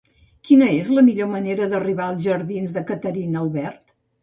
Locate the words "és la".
0.77-1.03